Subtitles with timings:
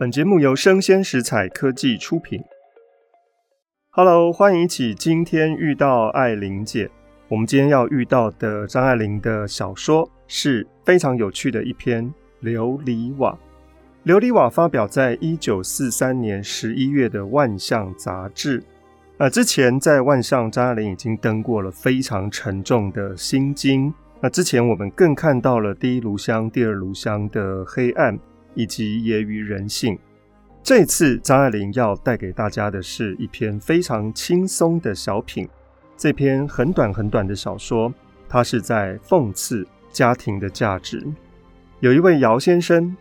[0.00, 2.42] 本节目由生鲜食材科技出品。
[3.90, 6.90] Hello，欢迎一起今天遇到爱玲姐。
[7.28, 12.02] 我们今天要遇到的张爱玲的小说是非常有趣的一篇
[12.42, 13.38] 《琉璃瓦》。
[14.10, 18.62] 《琉璃瓦》发表在一九四三年十一月的《万象》杂志。
[19.18, 23.90] 呃，之前在《万象》，张爱玲已经登过了非常沉重的《心经》。
[24.22, 28.18] 那之前我们更看到了第一炉香、第二炉香的黑暗。
[28.54, 29.98] 以及揶揄人性。
[30.62, 35.48] 这次张爱玲要带给大家的是一篇非常轻松的小品。
[35.96, 37.92] 这篇很短很短的小说，
[38.28, 41.02] 它是在讽刺家庭的价值。
[41.80, 42.94] 有一位姚先生，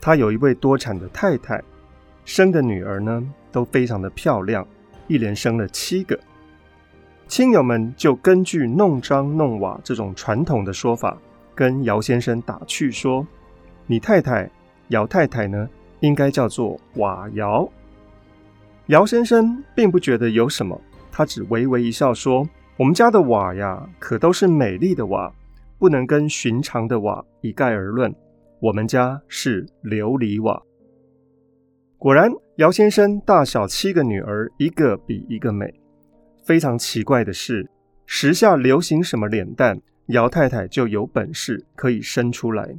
[0.00, 1.62] 他有一位多产的太太，
[2.24, 4.66] 生的女儿呢都非常的漂亮，
[5.06, 6.18] 一连生了七个。
[7.28, 11.18] 亲友们就根据弄璋弄瓦这种传统的说法，
[11.54, 13.26] 跟姚先生打趣说
[13.86, 14.50] ：“你太太。”
[14.94, 17.68] 姚太太呢，应该叫做瓦姚。
[18.86, 25.32] 姚先生并不觉得有什么，他只微微一笑说：“我们家的瓦呀，可都是美丽的瓦，
[25.80, 28.14] 不能跟寻常的瓦一概而论。
[28.60, 30.62] 我们家是琉璃瓦。”
[31.98, 35.74] 果然，姚先生大小七个女儿，一个比一个美。
[36.44, 37.68] 非常奇怪的是，
[38.06, 42.76] 时下流行什么脸蛋，姚太太就有本事可以生出来。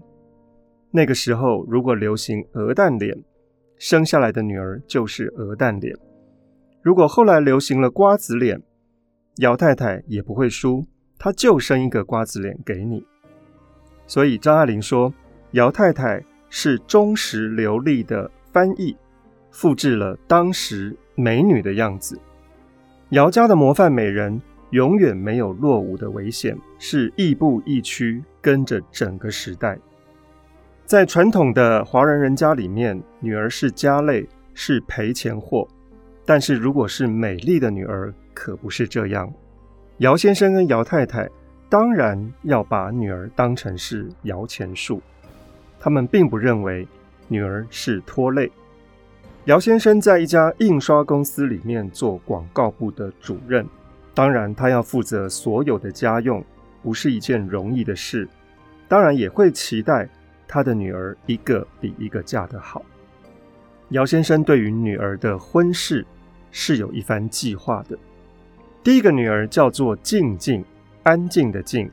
[0.96, 3.22] 那个时候，如果流行鹅蛋脸，
[3.78, 5.94] 生下来的女儿就是鹅蛋脸；
[6.82, 8.62] 如果后来流行了瓜子脸，
[9.40, 10.88] 姚太太也不会输，
[11.20, 13.06] 她就生一个瓜子脸给你。
[14.08, 15.14] 所以张爱玲说，
[15.52, 18.96] 姚太太是忠实流利的翻译，
[19.52, 22.18] 复制了当时美女的样子。
[23.10, 29.78] 姚家的模范美人永远没有落伍的危险，是亦步亦趋，跟着整个时代。
[30.86, 35.68] 在传统的华人人家里面，女儿是家累，是赔钱货。
[36.24, 39.32] 但是如果是美丽的女儿，可不是这样。
[39.98, 41.28] 姚先生跟姚太太
[41.70, 45.02] 当然要把女儿当成是摇钱树，
[45.80, 46.88] 他们并不认为
[47.28, 48.52] 女儿是拖累。
[49.46, 53.68] 姚先生在一家印刷公司里面做广告部的主任，
[54.14, 56.46] 当然他要负责所有的家用，
[56.84, 58.28] 不是一件容易的事。
[58.88, 60.08] 当然也会期待。
[60.48, 62.84] 他的女儿一个比一个嫁得好。
[63.90, 66.06] 姚先生对于女儿的婚事
[66.52, 67.98] 是有一番计划的。
[68.84, 70.64] 第一个女儿叫做静静，
[71.04, 71.90] 安静的静。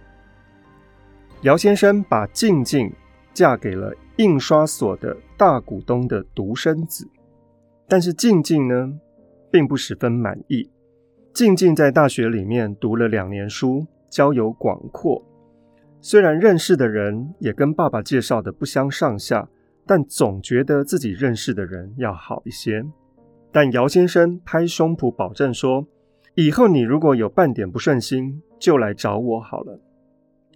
[1.43, 2.93] 姚先生把静静
[3.35, 7.09] 嫁给了印刷所的大股东的独生子，
[7.89, 8.93] 但是静静呢，
[9.51, 10.71] 并不十分满意。
[11.35, 15.23] 静静在大学里面读了两年书，交友广阔。
[16.05, 19.49] 虽然认识的人也跟爸爸介绍的不相上下，
[19.87, 22.85] 但总觉得自己认识的人要好一些。
[23.53, 25.87] 但姚先生拍胸脯保证说
[26.35, 29.79] ：“以后你如果有半点不顺心，就来找我好了。”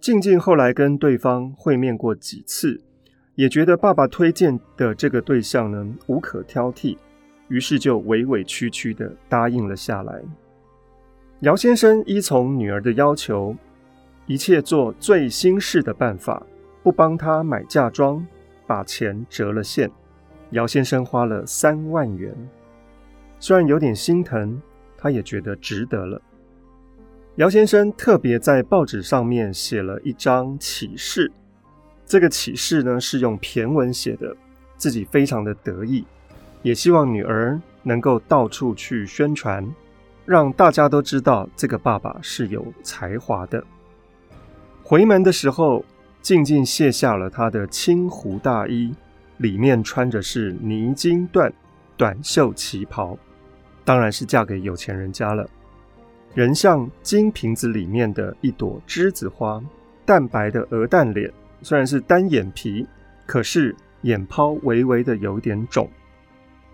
[0.01, 2.81] 静静后来跟对方会面过几次，
[3.35, 6.97] 也觉得爸爸推荐的这个对象呢，无可挑剔，
[7.47, 10.21] 于是就委委屈屈的答应了下来。
[11.39, 13.55] 姚先生依从女儿的要求。
[14.27, 16.45] 一切做最新式的办法，
[16.83, 18.25] 不帮他买嫁妆，
[18.67, 19.89] 把钱折了现。
[20.51, 22.33] 姚先生花了三万元，
[23.39, 24.61] 虽然有点心疼，
[24.97, 26.21] 他也觉得值得了。
[27.35, 31.31] 姚先生特别在报纸上面写了一张启事，
[32.05, 34.35] 这个启事呢是用骈文写的，
[34.75, 36.05] 自己非常的得意，
[36.63, 39.65] 也希望女儿能够到处去宣传，
[40.25, 43.63] 让大家都知道这个爸爸是有才华的。
[44.89, 45.83] 回门的时候，
[46.21, 48.95] 静静卸下了她的青狐大衣，
[49.35, 51.51] 里面穿着是呢金缎
[51.97, 53.17] 短袖旗袍，
[53.83, 55.45] 当然是嫁给有钱人家了。
[56.33, 59.61] 人像金瓶子里面的一朵栀子花，
[60.05, 61.29] 淡白的鹅蛋脸，
[61.61, 62.87] 虽然是单眼皮，
[63.25, 65.89] 可是眼泡微微的有点肿，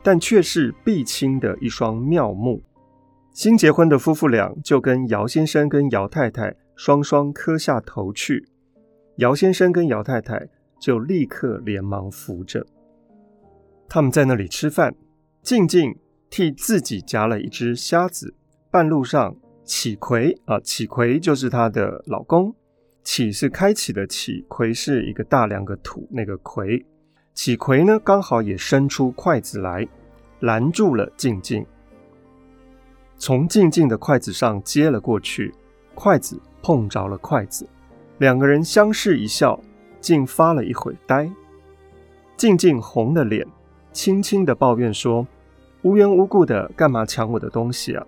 [0.03, 2.61] 但却是碧青的一双妙目。
[3.31, 6.53] 新结婚的夫妇俩就跟姚先生跟姚太太。
[6.75, 8.47] 双双磕下头去，
[9.17, 10.49] 姚先生跟姚太太
[10.79, 12.65] 就立刻连忙扶着。
[13.87, 14.95] 他们在那里吃饭，
[15.41, 15.95] 静静
[16.29, 18.33] 替自己夹了一只虾子。
[18.71, 22.55] 半路上，启奎啊，启奎就是她的老公。
[23.03, 26.83] 启是开启的启，奎是一个大两个土那个奎。
[27.35, 29.87] 启奎呢，刚好也伸出筷子来，
[30.39, 31.65] 拦住了静静，
[33.17, 35.53] 从静静的筷子上接了过去，
[35.93, 36.41] 筷子。
[36.63, 37.67] 碰着了筷子，
[38.17, 39.59] 两个人相视一笑，
[39.99, 41.29] 竟发了一会呆。
[42.35, 43.45] 静静红了脸，
[43.91, 45.27] 轻轻地抱怨说
[45.83, 48.03] ：“无缘无故的，干嘛抢我的东西啊？”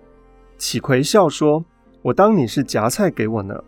[0.58, 1.64] 启奎笑说
[2.02, 3.62] ：“我当你是夹菜给我呢。”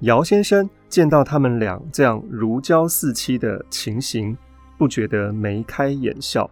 [0.00, 4.36] 姚先生见到他们俩这样如胶似漆的情形，
[4.76, 6.48] 不觉得眉开眼笑，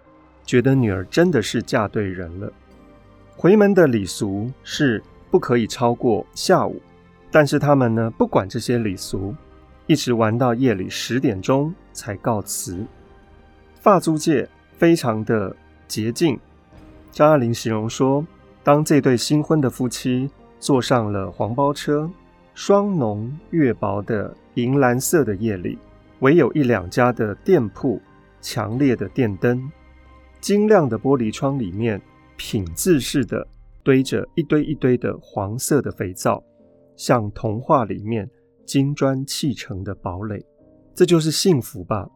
[0.47, 2.51] 觉得女儿真的是嫁对人了。
[3.37, 6.81] 回门的礼俗是不可以超过下午，
[7.35, 9.35] 但是他们呢，不管这些礼俗，
[9.89, 12.87] 一直玩到夜里十点钟才告辞。
[13.81, 14.49] 发租界
[14.79, 15.55] 非常的
[15.89, 16.39] 洁净。
[17.11, 18.25] 张爱玲形容说，
[18.63, 22.09] 当这对新婚的夫妻坐上了黄包车，
[22.55, 25.77] 霜浓月薄的银蓝色的夜里，
[26.21, 28.01] 唯有一两家的店铺，
[28.41, 29.69] 强烈的电灯，
[30.41, 32.01] 晶亮的玻璃窗里面，
[32.37, 33.45] 品质似的
[33.83, 36.41] 堆着一堆一堆的黄色的肥皂，
[36.97, 38.29] 像童话里面
[38.65, 40.45] 金砖砌成的堡垒。
[40.95, 42.09] 这就是幸福吧。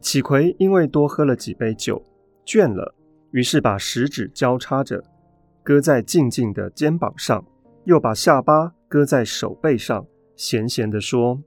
[0.00, 2.02] 启奎因为多喝了几杯酒，
[2.46, 2.94] 倦了，
[3.32, 5.04] 于是把食指交叉着，
[5.62, 7.44] 搁在静静的肩膀上，
[7.84, 11.42] 又把下巴搁在手背上，咸咸地说：“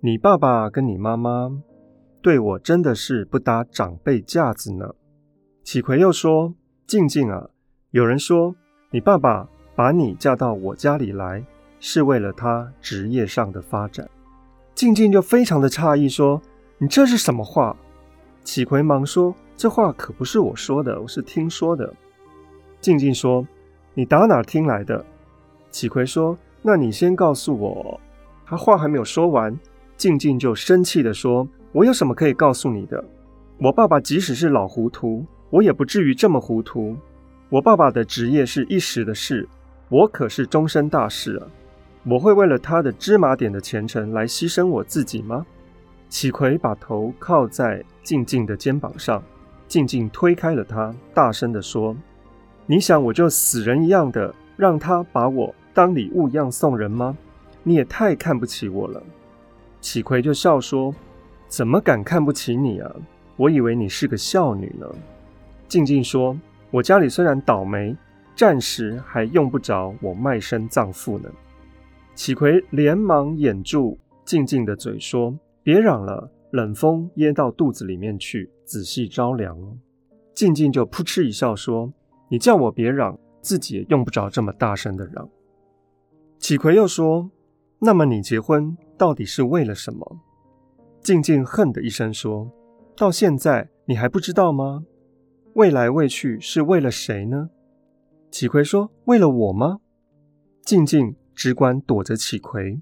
[0.00, 1.50] 你爸爸跟你妈妈
[2.20, 4.90] 对我真的是不搭长辈架子呢。”
[5.64, 6.54] 启奎又说
[6.86, 7.48] ：“静静啊，
[7.92, 8.54] 有人说
[8.90, 11.42] 你爸爸把你嫁到我家里来，
[11.86, 14.08] 是为了他职业上的发展。”
[14.74, 16.40] 静静就非常的诧异说
[16.78, 17.76] ：“你这是什么话？”
[18.42, 21.92] 启奎忙说：“这话可不是我说的，我是听说的。”
[22.80, 23.46] 静静说
[23.92, 25.04] ：“你打哪听来的？”
[25.70, 28.00] 启奎说：“那你先告诉我。”
[28.46, 29.54] 他话还没有说完，
[29.98, 33.04] 静静就生气地说：“我有什么可以告诉你的？
[33.58, 36.96] 我爸爸即使是老糊涂，我也不至于这么糊涂。
[37.50, 39.46] 我爸爸的职业是一时的事，
[39.90, 41.46] 我可是终身大事啊！
[42.04, 45.44] 我会为了他的芝麻点的前程来牺牲我自己吗？”
[46.08, 49.22] 启奎把头靠在静静的肩膀上，
[49.66, 51.96] 静静推开了他，大声地说
[52.66, 57.16] ：“你想我就死人一样的让他把我当礼物一样送人吗？
[57.64, 59.02] 你也太看不起我了。”
[59.80, 60.94] 启奎就笑说
[61.48, 62.94] ：“怎么敢看不起你啊？
[63.36, 64.86] 我以为你是个孝女呢。”
[65.66, 66.38] 静静说
[66.70, 67.96] ：“我家里虽然倒霉，
[68.36, 71.28] 暂时还用不着我卖身葬父呢。”
[72.14, 75.38] 启奎连忙掩住静静的嘴说。
[75.62, 79.58] 别嚷了，冷风噎到肚子里面去，仔细着凉。
[80.34, 81.90] 静静就扑哧一笑说
[82.28, 85.26] ：“你叫我别嚷，自己也用不着这么大声的嚷。”
[86.38, 87.30] 启奎又说
[87.80, 90.18] ：“那么你结婚到底是为了什么？”
[91.00, 92.50] 静静恨的一声说
[92.94, 94.84] ：“到现在你还不知道吗？
[95.54, 97.48] 未来未去是为了谁呢？”
[98.30, 99.78] 启奎说：“为了我吗？”
[100.62, 102.80] 静静只管躲着启奎，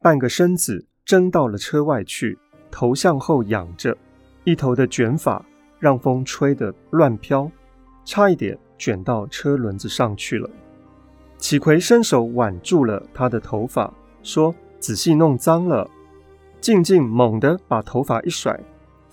[0.00, 0.86] 半个身子。
[1.08, 2.38] 争到了车外去，
[2.70, 3.96] 头向后仰着，
[4.44, 5.42] 一头的卷发
[5.78, 7.50] 让风吹得乱飘，
[8.04, 10.50] 差一点卷到车轮子上去了。
[11.38, 13.90] 启奎伸手挽住了他的头发，
[14.22, 15.88] 说：“仔细弄脏了。”
[16.60, 18.60] 静静猛地把头发一甩，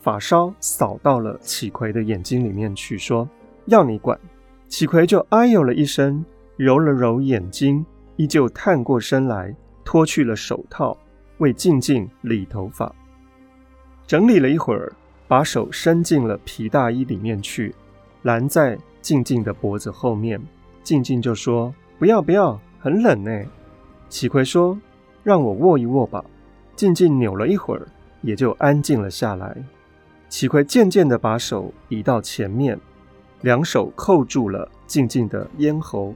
[0.01, 3.25] 发梢扫到了启奎的眼睛里面去，说
[3.67, 4.19] ：“要你管！”
[4.67, 6.25] 启奎就哎呦了一声，
[6.57, 7.85] 揉了揉眼睛，
[8.15, 10.97] 依旧探过身来，脱去了手套。
[11.39, 12.95] 为静静理头发，
[14.07, 14.89] 整理了一会儿，
[15.27, 17.75] 把手伸进了皮大衣里面去，
[18.21, 20.41] 拦在静静的脖子后面。
[20.81, 23.43] 静静就说：“不要不要，很冷呢。”
[24.07, 24.79] 启奎说
[25.23, 26.23] ：“让我握一握吧。”
[26.73, 27.85] 静静扭了一会儿，
[28.21, 29.57] 也就安静了下来。
[30.29, 32.79] 启奎渐渐地把手移到前面，
[33.41, 36.13] 两手扣住了静静的咽喉，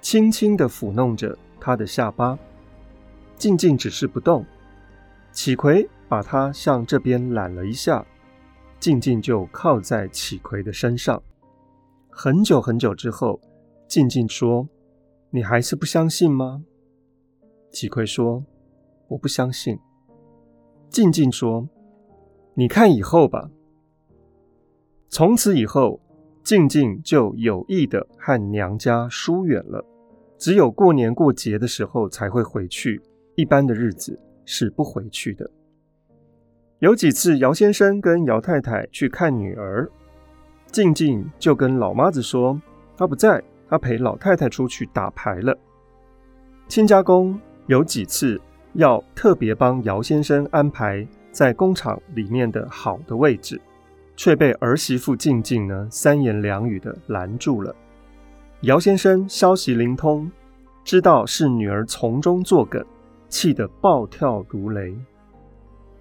[0.00, 2.38] 轻轻地抚弄着他的下巴。
[3.36, 4.44] 静静只是不动，
[5.32, 8.04] 启奎把他向这边揽了一下，
[8.80, 11.22] 静静就靠在启奎的身上。
[12.08, 13.40] 很久很久之后，
[13.86, 14.68] 静静说
[15.30, 16.64] ：“你还是不相信吗？”
[17.70, 18.44] 启奎说
[19.08, 19.78] ：“我不相信。”
[20.90, 21.68] 静静说
[22.54, 23.50] ：“你看以后吧。”
[25.08, 26.00] 从此以后，
[26.48, 29.84] 静静就有意的和娘家疏远了，
[30.38, 33.02] 只有过年过节的时候才会回去。
[33.34, 35.50] 一般的日子是不回去的。
[36.78, 39.86] 有几次，姚先生跟姚太太去看女儿，
[40.72, 42.58] 静静就跟老妈子说
[42.96, 45.54] ：“她不在，她陪老太太出去打牌了。”
[46.66, 48.40] 亲家公有几次
[48.72, 53.60] 要特别帮姚先生安排在工厂里面的好的位置，
[54.18, 57.74] 却被儿媳妇静静呢三言两语的拦住了。
[58.62, 60.30] 姚先生消息灵通，
[60.84, 62.84] 知道是女儿从中作梗。
[63.30, 64.96] 气得暴跳如雷。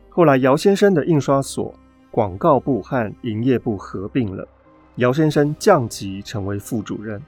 [0.08, 1.76] 后来，姚先生的印刷所
[2.10, 4.48] 广告部和营业部合并了，
[4.96, 7.22] 姚先生降级成为副主任，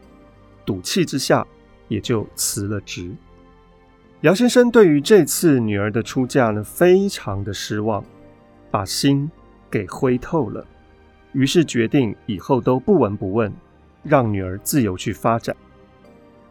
[0.65, 1.45] 赌气之下
[1.89, 3.11] 也就辞了职。
[4.21, 8.01] 姚先生对于这次女儿的出嫁呢，非常的失望，
[8.71, 9.29] 把心
[9.69, 10.65] 给灰透了，
[11.33, 13.51] 于是决定以后都不闻不问，
[14.03, 15.55] 让女儿自由去发展。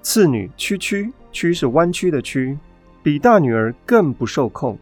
[0.03, 2.59] 次女区区，区是弯曲的曲，
[3.03, 4.79] 比大女儿更不受控。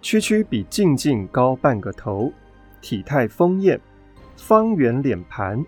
[0.00, 2.32] 区区比静静高半个头，
[2.80, 3.80] 体态丰艳，
[4.36, 5.64] 方圆脸盘，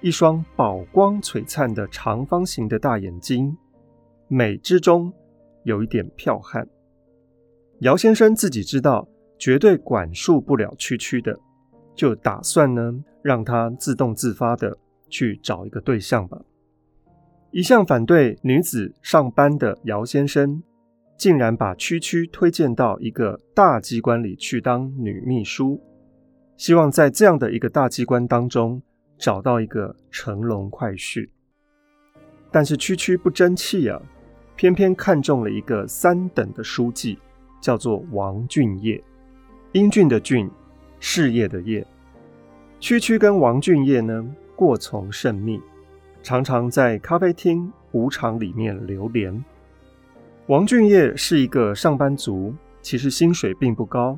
[0.00, 3.56] 一双宝光璀璨的长方形的大眼睛，
[4.28, 5.12] 美之中。
[5.64, 6.66] 有一点剽悍，
[7.82, 9.06] 姚先生自己知道
[9.38, 11.38] 绝对管束不了区区的，
[11.94, 14.76] 就打算呢让他自动自发的
[15.08, 16.40] 去找一个对象吧。
[17.50, 20.62] 一向反对女子上班的姚先生，
[21.16, 25.80] 竟然把区区推荐到一个大机关里去当女秘书，
[26.56, 28.82] 希望在这样的一个大机关当中
[29.18, 31.28] 找到一个乘龙快婿。
[32.50, 34.00] 但是区区不争气啊。
[34.54, 37.18] 偏偏看中了一个三等的书记，
[37.60, 39.02] 叫做王俊业，
[39.72, 40.48] 英俊的俊，
[41.02, 41.84] 事业的业。
[42.78, 45.60] 区区跟王俊业呢，过从甚密，
[46.22, 49.44] 常常在咖啡厅、舞场里面流连。
[50.46, 54.16] 王俊业是一个上班族，其实薪水并不高，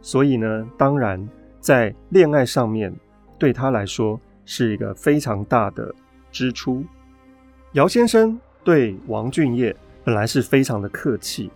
[0.00, 1.28] 所以呢，当然
[1.58, 2.94] 在恋爱上面
[3.36, 5.92] 对他来说是一个非常大的
[6.30, 6.84] 支出。
[7.72, 8.38] 姚先生。
[8.64, 11.50] 对王俊业本来是非常的客气，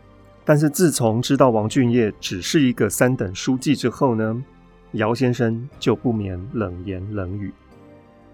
[0.48, 4.42] 但是自从知道王俊业只是一个三等书记之后呢，
[4.92, 7.52] 姚先生就不免冷言冷语。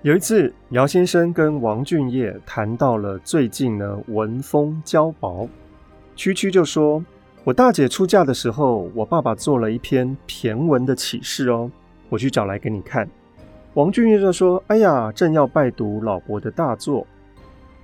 [0.03, 5.49] 有一次，姚先生跟王俊业谈到了最近呢文风交薄，
[6.15, 7.05] 区区就说
[7.43, 11.69] ：“我大姐出嫁的时候，我爸爸做了一篇骈文的启事哦，
[12.09, 13.09] 我去找来给你看。”
[13.75, 17.05] 王俊业就说：“哎呀，正要拜读老伯的大作。”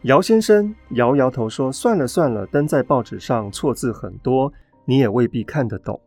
[0.05, 4.51] 姚先生摇摇头说：“算了算了，登在报纸上错字很多，
[4.87, 6.01] 你也未必看得懂。”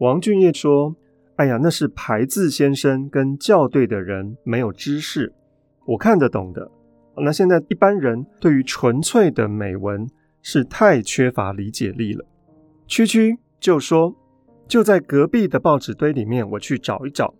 [0.00, 0.94] 王俊业说
[1.36, 5.32] ：“哎呀，那是排字先生跟校对的人没有知识，
[5.86, 6.70] 我看得懂的。
[7.16, 10.06] 那现在一般人对于纯粹的美文
[10.42, 12.22] 是太缺乏理解力了。”
[12.86, 14.14] 区区就说
[14.68, 17.34] ：“就在隔壁的报纸堆里面，我去找一找。”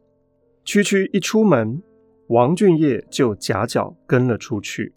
[0.64, 1.82] 区区一出门，
[2.28, 4.94] 王俊业就夹脚跟了出去。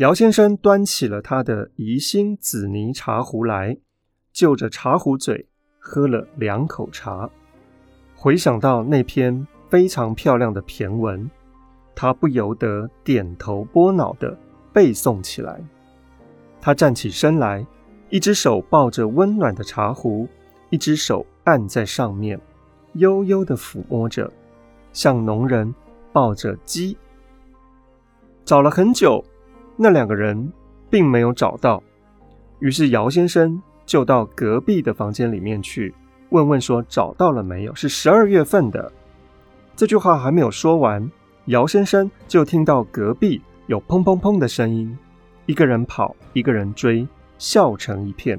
[0.00, 3.76] 姚先生端起了他的宜兴紫泥茶壶来，
[4.32, 5.46] 就着茶壶嘴
[5.78, 7.28] 喝了两口茶，
[8.16, 11.30] 回想到那篇非常漂亮的骈文，
[11.94, 14.34] 他不由得点头拨脑的
[14.72, 15.60] 背诵起来。
[16.62, 17.66] 他站起身来，
[18.08, 20.26] 一只手抱着温暖的茶壶，
[20.70, 22.40] 一只手按在上面，
[22.94, 24.32] 悠悠的抚摸着，
[24.94, 25.74] 像农人
[26.10, 26.96] 抱着鸡。
[28.46, 29.22] 找了很久。
[29.82, 30.52] 那两个人
[30.90, 31.82] 并没有找到，
[32.58, 35.94] 于是姚先生就到隔壁的房间里面去
[36.28, 37.74] 问问说，找到了没有？
[37.74, 38.92] 是十二月份的。
[39.74, 41.10] 这句话还没有说完，
[41.46, 44.94] 姚先生就听到隔壁有砰砰砰的声音，
[45.46, 47.08] 一个人跑，一个人追，
[47.38, 48.38] 笑成一片。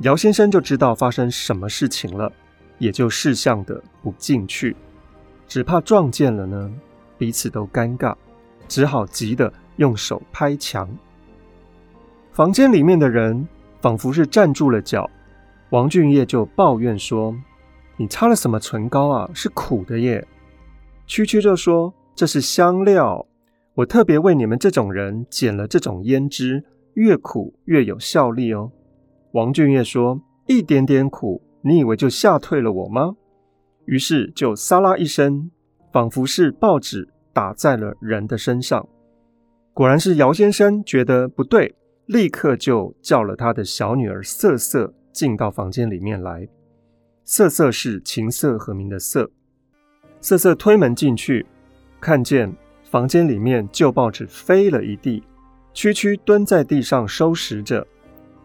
[0.00, 2.30] 姚先生就知道发生什么事情了，
[2.76, 4.76] 也就识相的不进去，
[5.48, 6.70] 只怕撞见了呢，
[7.16, 8.14] 彼此都尴尬，
[8.68, 9.50] 只好急的。
[9.80, 10.86] 用手拍墙，
[12.32, 13.48] 房间里面的人
[13.80, 15.08] 仿佛是站住了脚。
[15.70, 17.34] 王俊业就抱怨说
[17.96, 19.30] ：“你擦了什么唇膏啊？
[19.32, 20.26] 是苦的耶。”
[21.08, 23.26] 区区就说：“这是香料，
[23.74, 28.70] 我特别为你们这种人捡了这种胭脂，越苦越有效力哦。”
[29.32, 33.16] 王俊业说：“一点点苦，你以为就吓退了我吗？”
[33.86, 35.50] 于是就撒啦一声，
[35.90, 38.86] 仿佛是报纸打在了人的身上。
[39.80, 46.46] 果然是姚先生觉得不对，立刻就叫了他的小女儿瑟瑟进到房间里面来。
[47.24, 49.30] 瑟瑟是琴瑟和鸣的瑟。
[50.20, 51.46] 瑟瑟推门进去，
[51.98, 52.54] 看见
[52.90, 55.22] 房间里面旧报纸飞了一地，
[55.72, 57.86] 区区蹲在地上收拾着，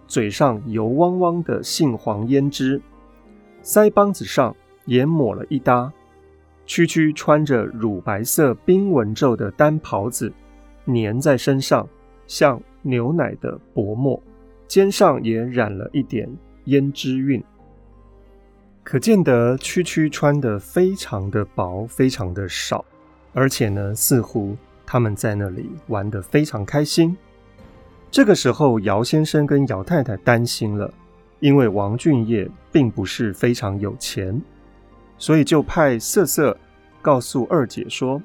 [0.08, 2.82] 嘴上油汪汪的杏黄胭脂，
[3.62, 5.92] 腮帮子上也抹了一搭。
[6.66, 10.32] 区区穿着乳白色冰纹皱的单袍子。
[10.86, 11.88] 粘在身上，
[12.28, 14.22] 像牛奶的薄膜，
[14.68, 16.30] 肩上也染了一点
[16.66, 17.44] 胭脂晕，
[18.84, 22.84] 可见得区区穿得非常的薄，非常的少，
[23.34, 27.16] 而且呢，似乎他们在那里玩得非常开心。
[28.12, 30.94] 这个时候，姚先生跟姚太太担心了，
[31.40, 34.40] 因为王俊业并不是非常有钱。
[35.18, 36.56] 所以就派瑟瑟
[37.02, 38.22] 告诉二姐说：“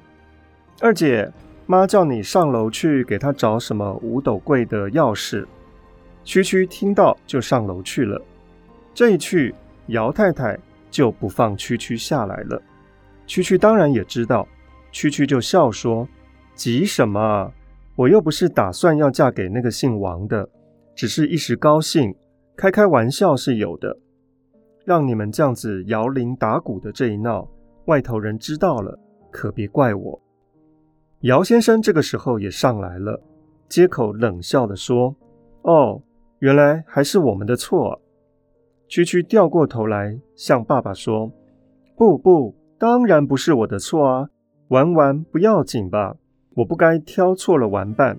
[0.79, 1.31] 二姐，
[1.65, 5.45] 妈叫你上楼去给她找什么五斗柜的钥匙。”
[6.23, 8.21] 区区听到就上楼去了。
[8.93, 9.55] 这一去，
[9.87, 12.61] 姚太太就不放区区下来了。
[13.25, 14.47] 区区当然也知道，
[14.91, 16.07] 区区就笑说
[16.53, 17.51] ：“急什么？
[17.95, 20.47] 我又不是打算要嫁给那个姓王的，
[20.95, 22.13] 只是一时高兴，
[22.55, 23.97] 开开玩笑是有的。
[24.85, 27.47] 让你们这样子摇铃打鼓的这一闹，
[27.85, 28.99] 外头人知道了，
[29.31, 30.21] 可别怪我。”
[31.21, 33.21] 姚先生这个时候也上来了，
[33.69, 35.15] 接口冷笑地说
[35.61, 36.01] ：“哦，
[36.39, 38.01] 原来还是我们的错。”
[38.89, 41.31] 区区掉过头来向爸爸说
[41.95, 44.29] ：“不不。”当然不是我的错啊，
[44.69, 46.15] 玩玩不要紧吧？
[46.55, 48.17] 我不该挑错了玩伴。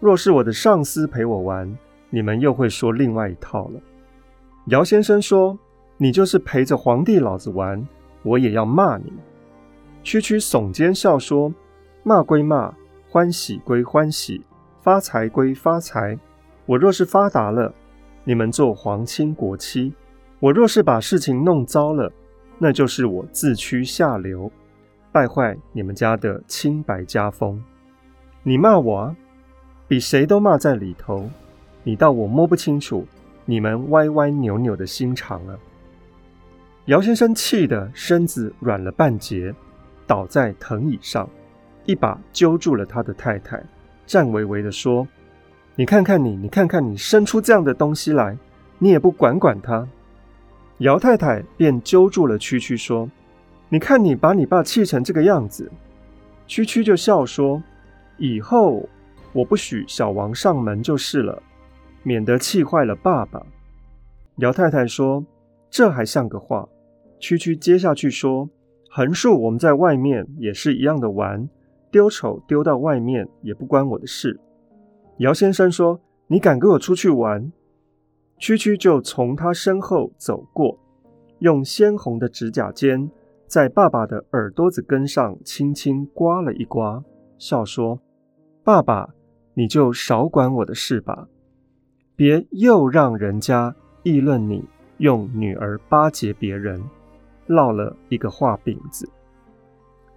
[0.00, 1.76] 若是我的上司陪我玩，
[2.08, 3.78] 你们又会说另外一套了。
[4.68, 5.58] 姚先生说
[5.98, 7.86] ：“你就是陪着皇帝老子玩，
[8.22, 9.12] 我也要骂你。”
[10.02, 11.52] 区区耸肩笑说
[12.08, 12.72] ：“骂归骂，
[13.10, 14.42] 欢喜归欢喜，
[14.80, 16.18] 发财归发财。
[16.64, 17.70] 我若是发达了，
[18.24, 19.92] 你们做皇亲国戚；
[20.40, 22.10] 我若是把事情弄糟了。”
[22.56, 24.50] 那就是我自屈下流，
[25.12, 27.62] 败坏你们家的清白家风。
[28.42, 29.16] 你骂我啊，
[29.86, 31.28] 比谁都骂在里头。
[31.84, 33.06] 你到我摸不清楚
[33.44, 35.58] 你们歪歪扭扭的心肠了。
[36.86, 39.54] 姚先生气得身子软了半截，
[40.06, 41.28] 倒在藤椅上，
[41.88, 43.58] 一把揪住了他的太太，
[44.06, 45.08] 颤巍巍地说
[45.74, 48.36] ：“你看看你，你看看你，生出这样的东西来，
[48.78, 49.88] 你也不管管他。”
[50.80, 53.10] 姚太太便揪住了区区说
[53.70, 55.72] ：“你看你把你爸气成这个样子。”
[56.46, 57.62] 区区就笑说
[58.18, 58.86] ：“以后
[59.32, 61.42] 我不许小王上门就是了，
[62.02, 63.42] 免得气坏了爸爸。”
[64.36, 65.24] 姚太太说
[65.70, 66.68] ：“这还像个话。”
[67.18, 68.46] 区区接下去说
[68.92, 71.48] ：“横竖我们在外面也是一样的玩，
[71.90, 74.38] 丢丑丢到外面也不关我的事。”
[75.18, 77.52] 姚先生说：“你敢跟我出去玩？”
[78.38, 80.78] 区区就从他身后走过，
[81.40, 83.10] 用鲜红的指甲尖
[83.46, 87.02] 在爸爸的耳朵子根上轻轻刮了一刮，
[87.36, 88.00] 笑说
[88.62, 89.08] ：“爸爸，
[89.54, 91.26] 你就少管我的事吧，
[92.14, 93.74] 别又让人家
[94.04, 94.64] 议论你
[94.98, 96.80] 用女儿巴结别人，
[97.46, 99.08] 落了一个话柄子。”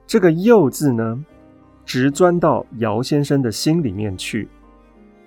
[0.05, 1.25] 这个“又”字呢，
[1.85, 4.47] 直钻到姚先生的心里面去。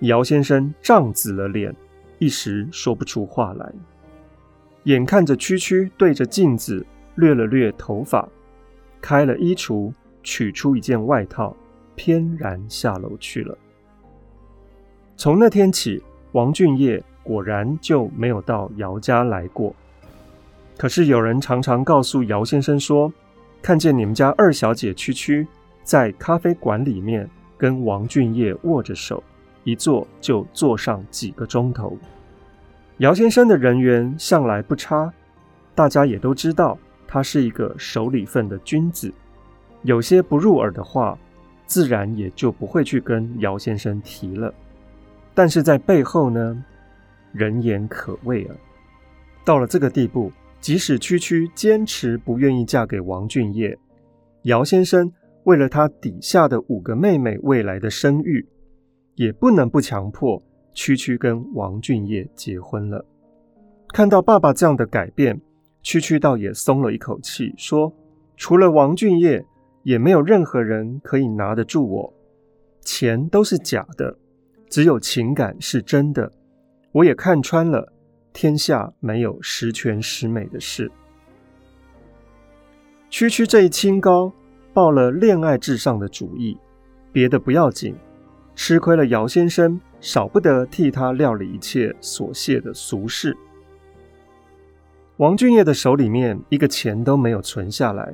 [0.01, 1.75] 姚先生涨紫了脸。
[2.17, 3.73] 一时说不出话来，
[4.83, 6.83] 眼看着区区对着镜子
[7.15, 8.25] 掠了掠头发，
[9.01, 9.91] 开了衣橱，
[10.23, 11.53] 取出一件外套，
[11.93, 13.57] 翩然下楼去了。
[15.17, 19.75] 从那天起，王俊业果然就没有到姚家来过。
[20.77, 23.11] 可是有人常常告诉姚先生说，
[23.61, 25.45] 看见你们家二小姐区区
[25.85, 29.23] 在咖啡馆里面跟王俊业握着手。
[29.63, 31.97] 一坐就坐上几个钟头。
[32.97, 35.11] 姚先生的人缘向来不差，
[35.73, 39.11] 大家也都知道他是一个守礼份的君子。
[39.81, 41.17] 有些不入耳的话，
[41.65, 44.53] 自然也就不会去跟姚先生提了。
[45.33, 46.63] 但是在背后呢，
[47.31, 48.55] 人言可畏啊。
[49.43, 53.75] 到了这个地步，即使区区坚持不愿意嫁给王俊业，
[54.43, 55.11] 姚先生
[55.45, 58.47] 为了他底下的五个妹妹未来的声誉。
[59.15, 63.05] 也不能不强迫区区跟王俊业结婚了。
[63.93, 65.39] 看到爸爸这样的改变，
[65.81, 67.93] 区区倒也松了一口气，说
[68.35, 69.45] ：“除了王俊业，
[69.83, 72.13] 也没有任何人可以拿得住我。
[72.81, 74.17] 钱都是假的，
[74.69, 76.29] 只有情感是真的。
[76.91, 77.93] 我也看穿了，
[78.33, 80.91] 天下没有十全十美的事。”
[83.09, 84.33] 区区这一清高，
[84.75, 86.57] 抱了恋爱至上的主意，
[87.13, 87.95] 别的不要紧。
[88.55, 93.37] 吃亏了，姚先生少不得替他料理一切琐屑的俗事。
[95.15, 98.13] 王俊业的手里面一个钱都没有存下来，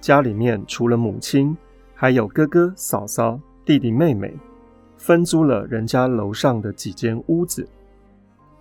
[0.00, 1.56] 家里面除了母亲，
[1.94, 4.34] 还有哥哥、嫂嫂、弟弟、妹妹，
[4.96, 7.64] 分租了人家楼上的几间屋子，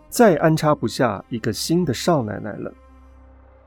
[0.09, 2.71] 再安插不下一个新的少奶奶了。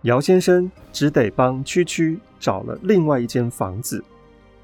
[0.03, 4.03] 姚先生只得帮区区找了另外一间房子，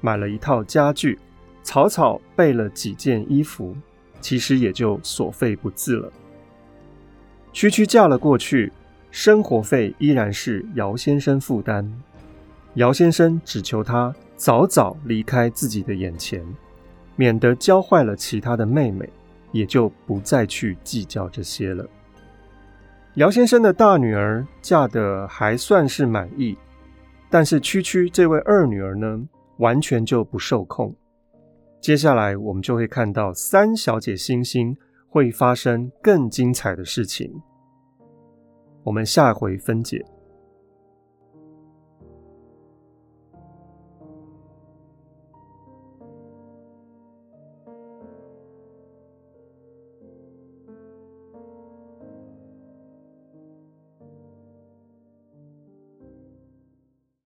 [0.01, 1.19] 买了一套家具。
[1.63, 3.75] 草草备了几件衣服，
[4.21, 6.13] 其实也就所费不貲了。
[7.51, 8.71] 区区嫁了过去，
[9.09, 11.91] 生活费依然是姚先生负担。
[12.75, 16.45] 姚先生只求她早早离开自己的眼前，
[17.15, 19.09] 免得教坏了其他的妹妹，
[19.51, 21.83] 也就不再去计较这些了。
[23.15, 26.55] 姚先生的大女儿嫁得还算是满意，
[27.35, 29.21] 但是区区这位二女儿呢，
[29.57, 30.95] 完全就不受控。
[31.81, 34.73] 接下来我们就会看到三小姐星星
[35.09, 37.29] 会发生更精彩的事情。
[38.83, 40.01] 我们下回分解。